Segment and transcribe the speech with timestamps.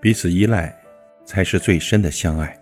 [0.00, 0.72] 彼此依赖，
[1.24, 2.56] 才是最深的相爱。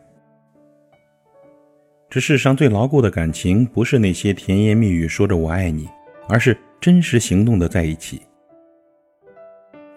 [2.08, 5.86] 这世上最牢固的感情，不是那些甜言蜜语说着“我爱你”，
[6.28, 8.22] 而是真实行动的在一起。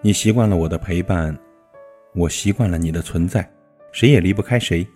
[0.02, 1.34] 你习惯了我的陪伴，
[2.14, 3.48] 我习惯了你的存在，
[3.90, 4.86] 谁也离不开谁。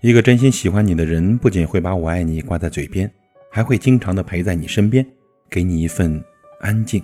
[0.00, 3.10] 一个真心喜欢你的人，不仅会把我爱你挂在嘴边，
[3.50, 5.04] 还会经常的陪在你身边，
[5.50, 6.22] 给你一份
[6.60, 7.02] 安静，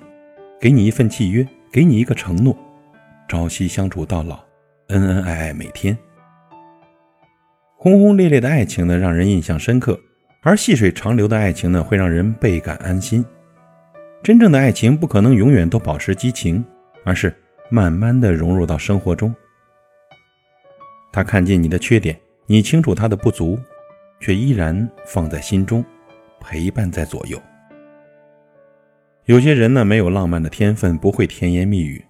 [0.61, 2.57] 给你一份契约，给你一个承诺，
[3.27, 4.44] 朝夕相处到老，
[4.89, 5.97] 恩恩爱爱每天。
[7.77, 9.95] 轰轰烈烈的爱情呢，让人印象深刻；
[10.43, 13.25] 而细水长流的爱情呢，会让人倍感安心。
[14.23, 16.65] 真正的爱情不可能永远都保持激情，
[17.05, 17.35] 而是
[17.71, 19.35] 慢慢的融入到生活中。
[21.13, 22.19] 他看见你的缺点。
[22.47, 23.59] 你清楚他的不足，
[24.21, 25.83] 却依然放在心中，
[26.39, 27.41] 陪伴在左右。
[29.25, 32.05] 有些人呢，没有浪漫的天分，不会甜言蜜语，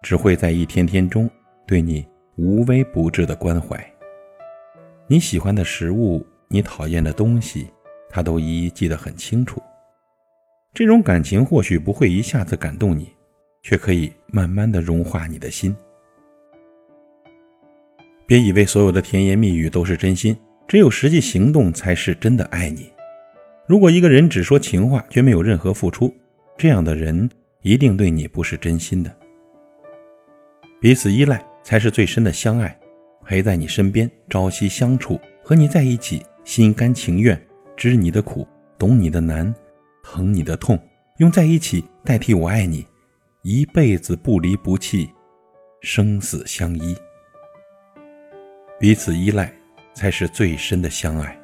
[0.00, 1.28] 只会在一天天中
[1.66, 3.78] 对你无微不至的关怀。
[5.06, 7.66] 你喜欢的食物，你讨厌的东西，
[8.08, 9.60] 他都一一记得很清楚。
[10.74, 13.12] 这种感情或许不会一下子感动你，
[13.62, 15.74] 却可以慢慢的融化你的心。
[18.26, 20.34] 别以为所有的甜言蜜语都是真心，
[20.66, 22.90] 只有实际行动才是真的爱你。
[23.66, 26.14] 如果一个人只说情话，却没有任何付出，
[26.56, 27.28] 这样的人
[27.60, 29.14] 一定对你不是真心的。
[30.80, 32.76] 彼此依赖才是最深的相爱，
[33.24, 37.40] 陪在你身边，朝夕相处，和你在一起，心甘情愿，
[37.76, 38.46] 知你的苦，
[38.78, 39.54] 懂你的难，
[40.02, 40.78] 疼你的痛，
[41.18, 42.86] 用在一起代替我爱你，
[43.42, 45.08] 一辈子不离不弃，
[45.80, 46.96] 生死相依。
[48.78, 49.52] 彼此依赖，
[49.94, 51.38] 才是最深的相爱。